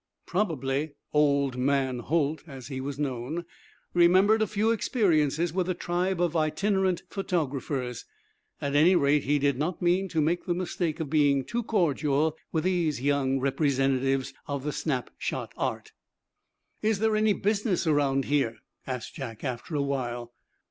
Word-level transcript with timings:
Probably 0.25 0.95
"Old 1.13 1.57
Man" 1.59 1.99
Holt, 1.99 2.41
as 2.47 2.69
he 2.69 2.81
was 2.81 2.97
known, 2.97 3.45
remembered 3.93 4.41
a 4.41 4.47
few 4.47 4.71
experiences 4.71 5.53
with 5.53 5.67
the 5.67 5.75
tribe 5.75 6.19
of 6.19 6.35
itinerant 6.35 7.03
photographers. 7.07 8.05
At 8.59 8.73
any 8.75 8.95
rate 8.95 9.25
he 9.25 9.37
did 9.37 9.59
not 9.59 9.79
mean 9.79 10.09
to 10.09 10.19
make 10.19 10.45
the 10.47 10.55
mistake 10.55 10.99
of 10.99 11.11
being 11.11 11.45
too 11.45 11.61
cordial 11.61 12.35
with 12.51 12.63
these 12.63 12.99
young 12.99 13.39
representatives 13.39 14.33
of 14.47 14.63
the 14.63 14.71
snap 14.71 15.11
shot 15.19 15.53
art. 15.55 15.91
"Is 16.81 16.97
there 16.97 17.15
any 17.15 17.33
business 17.33 17.85
around 17.85 18.25
here?" 18.25 18.55
asked 18.87 19.13
Jack, 19.13 19.43
after 19.43 19.75
awhile. 19.75 20.33